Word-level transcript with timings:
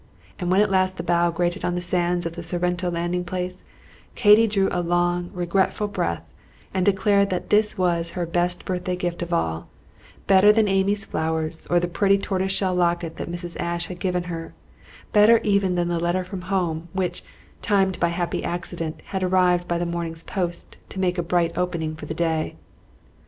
And 0.39 0.49
when 0.49 0.61
at 0.61 0.71
last 0.71 0.97
the 0.97 1.03
bow 1.03 1.29
grated 1.29 1.63
on 1.63 1.75
the 1.75 1.79
sands 1.79 2.25
of 2.25 2.33
the 2.35 2.41
Sorrento 2.41 2.89
landing 2.89 3.23
place, 3.23 3.63
Katy 4.15 4.47
drew 4.47 4.67
a 4.71 4.81
long, 4.81 5.29
regretful 5.31 5.87
breath, 5.87 6.33
and 6.73 6.83
declared 6.83 7.29
that 7.29 7.51
this 7.51 7.77
was 7.77 8.09
her 8.17 8.25
best 8.25 8.65
birthday 8.65 8.95
gift 8.95 9.21
of 9.21 9.31
all, 9.31 9.67
better 10.25 10.51
than 10.51 10.67
Amy's 10.67 11.05
flowers, 11.05 11.67
or 11.69 11.79
the 11.79 11.87
pretty 11.87 12.17
tortoise 12.17 12.51
shell 12.51 12.73
locket 12.73 13.17
that 13.17 13.29
Mrs. 13.29 13.55
Ashe 13.59 13.85
had 13.89 13.99
given 13.99 14.23
her, 14.23 14.55
better 15.13 15.37
even 15.43 15.75
than 15.75 15.87
the 15.89 15.99
letter 15.99 16.23
from 16.23 16.41
home, 16.49 16.89
which, 16.93 17.23
timed 17.61 17.99
by 17.99 18.07
happy 18.09 18.43
accident, 18.43 19.01
had 19.05 19.21
arrived 19.21 19.67
by 19.67 19.77
the 19.77 19.85
morning's 19.85 20.23
post 20.23 20.77
to 20.89 20.99
make 20.99 21.19
a 21.19 21.21
bright 21.21 21.55
opening 21.55 21.95
for 21.95 22.07
the 22.07 22.15
day. 22.15 22.55